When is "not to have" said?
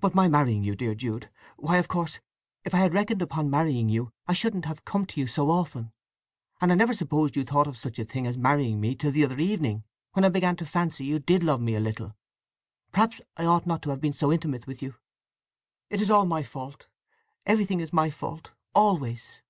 13.66-14.00